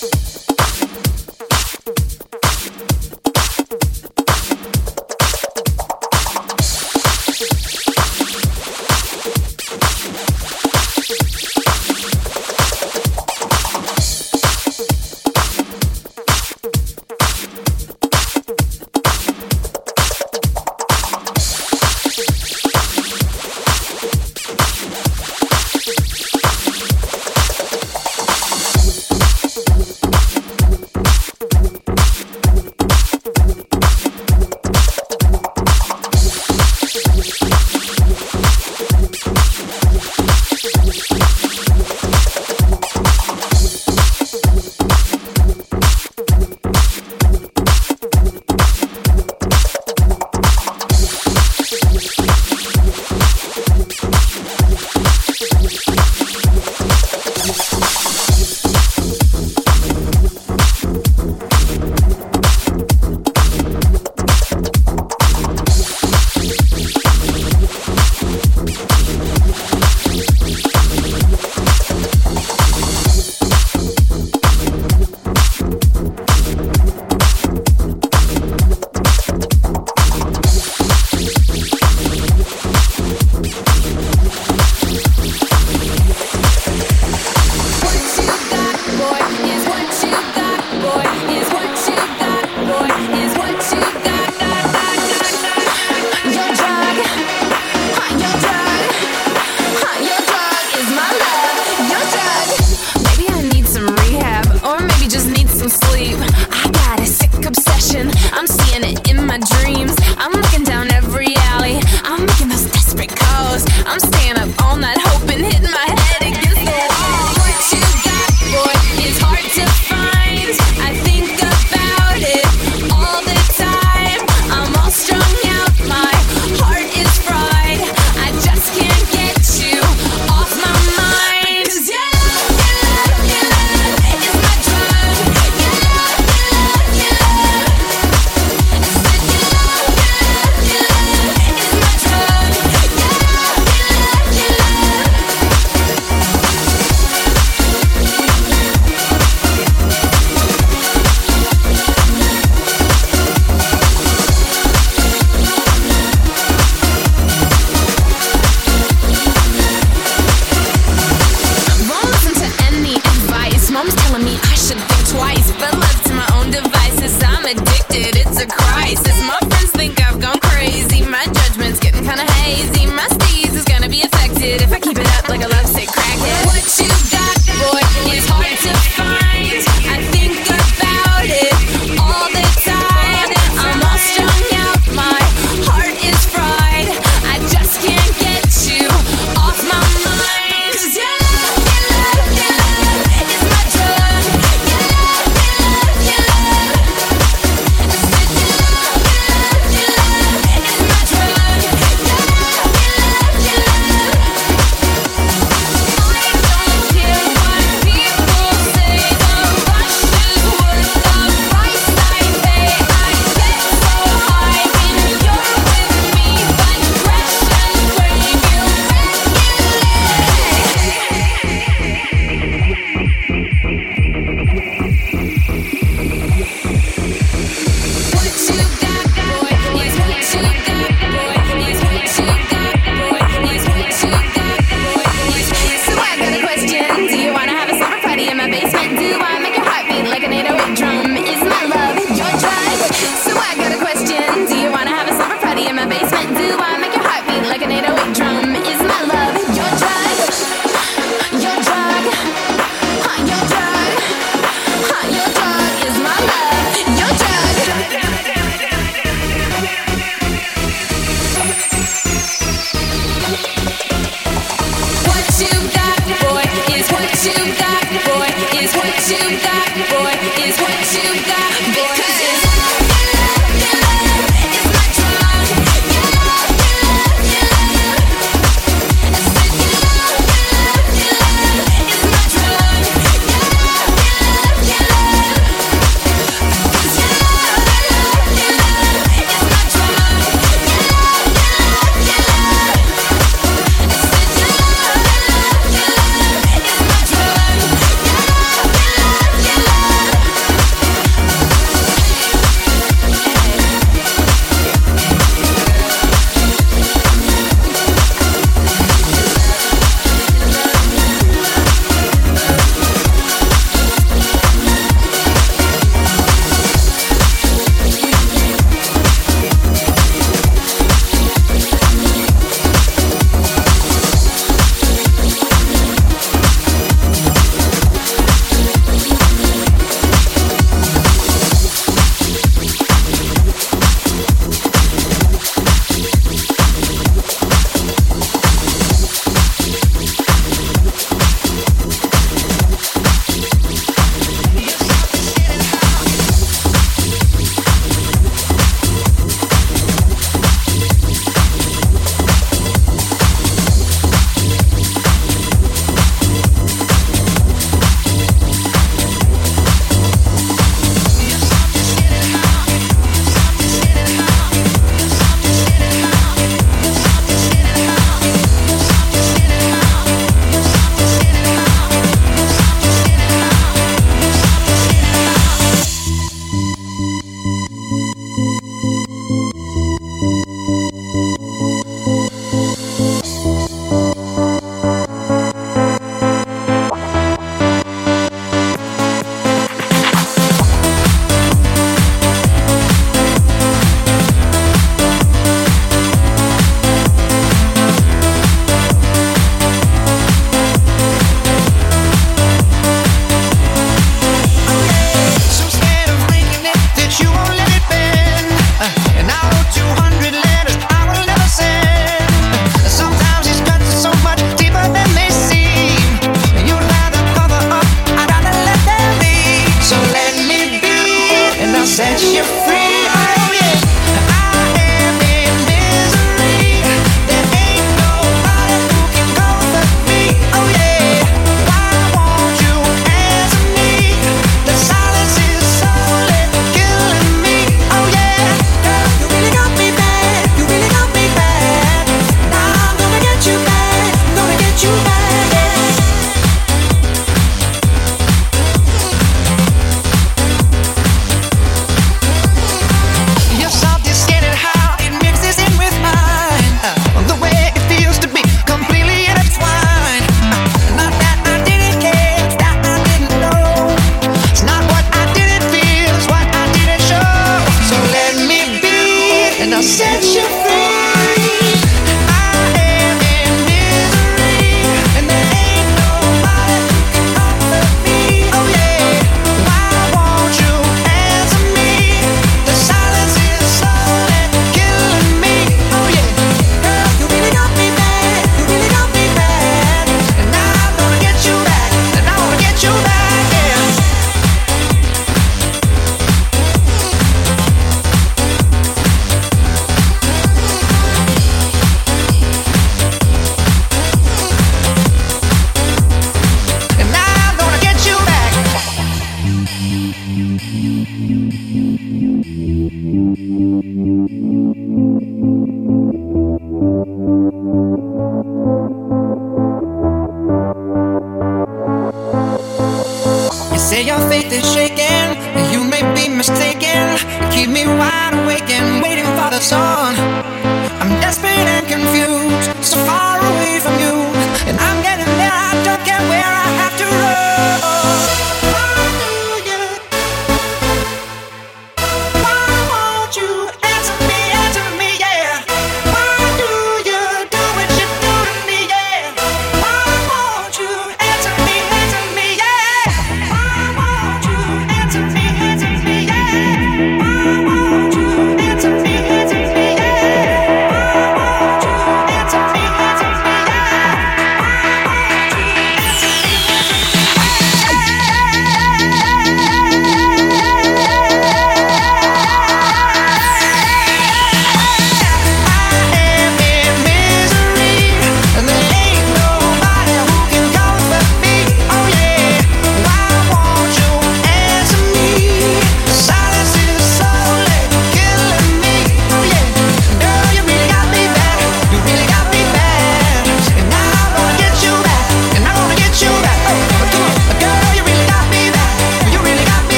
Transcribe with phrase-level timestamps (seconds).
[0.00, 0.37] Yeah.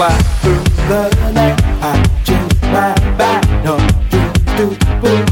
[0.00, 1.60] fly through the night.
[1.82, 3.76] I change my back, no,
[4.08, 4.20] do,
[4.56, 5.29] do, boo.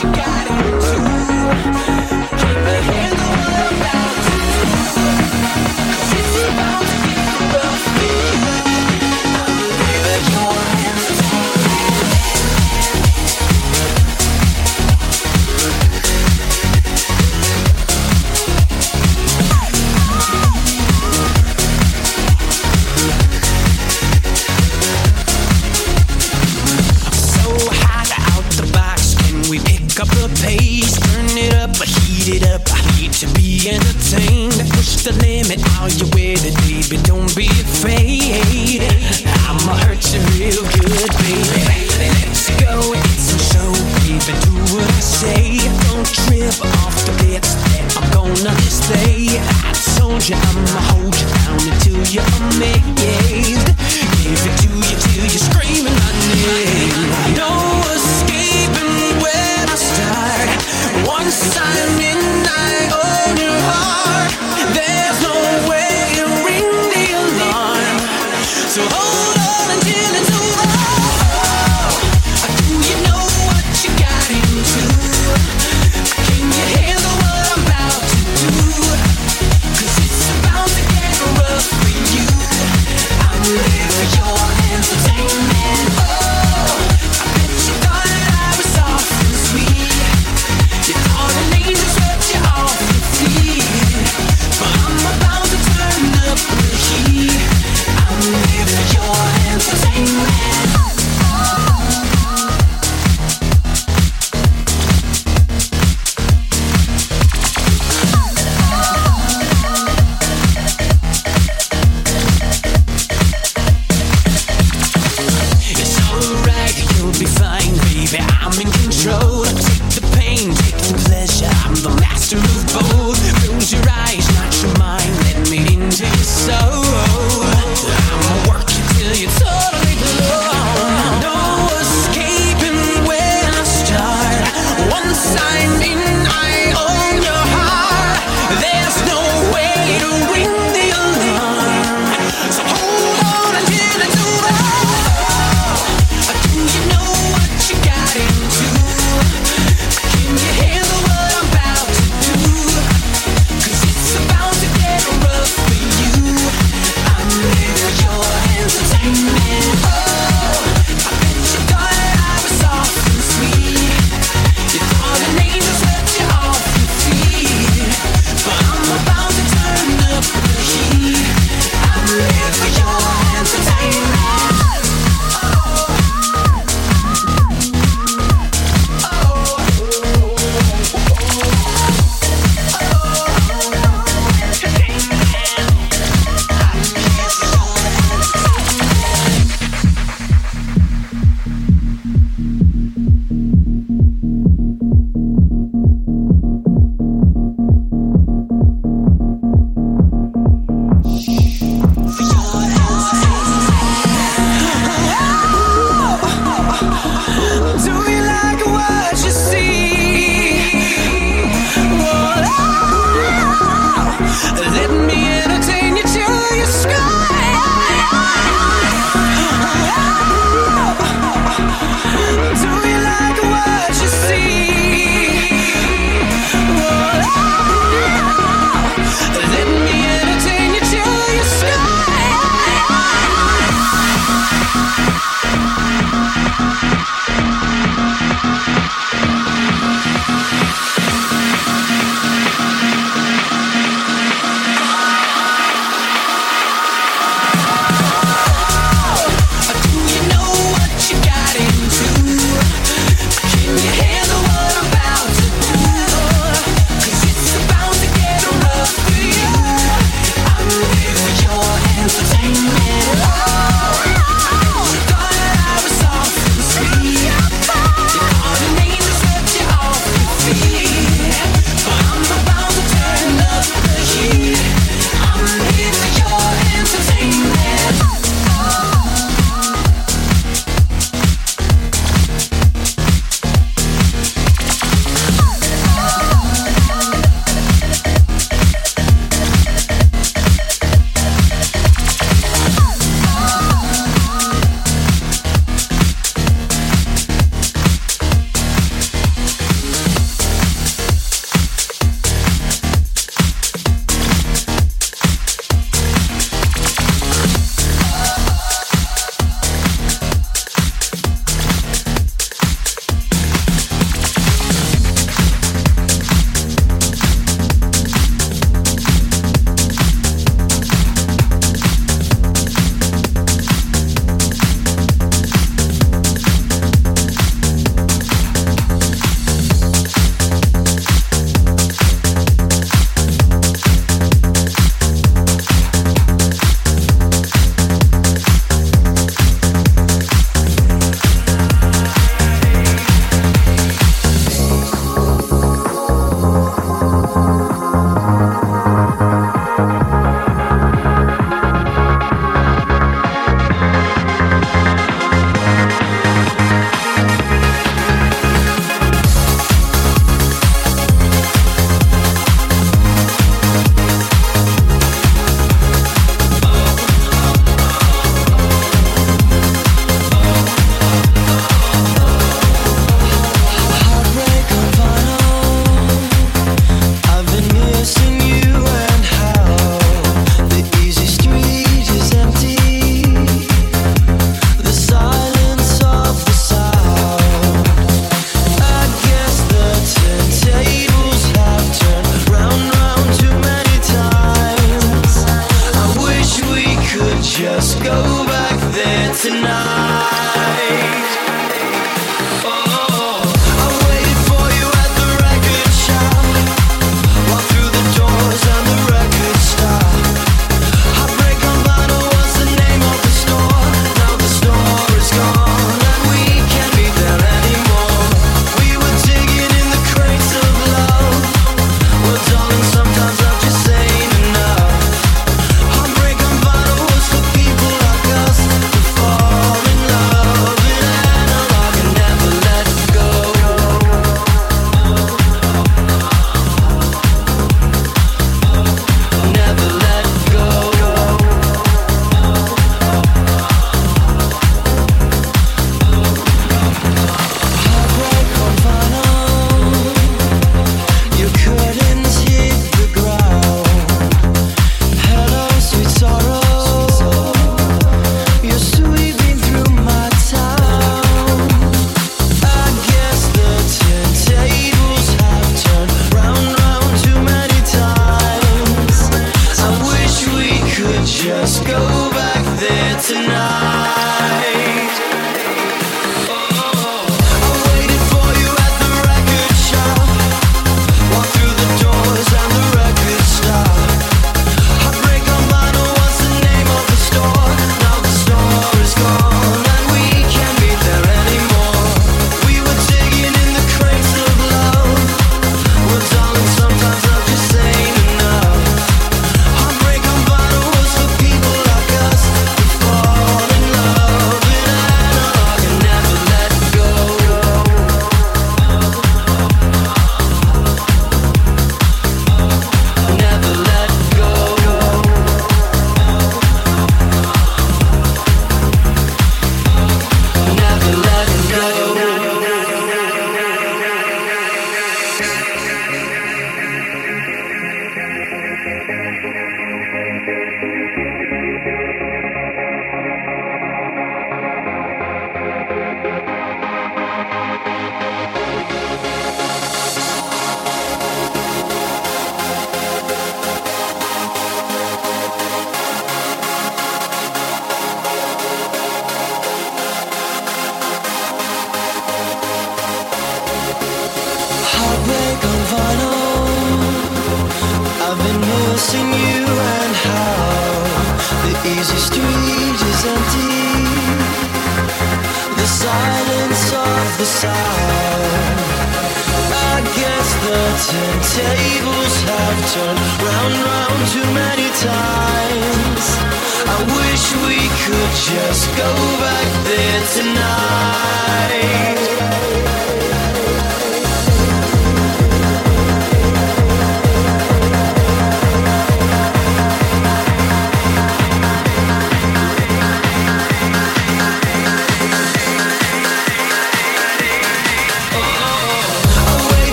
[0.00, 0.12] Yeah.
[0.12, 0.37] got.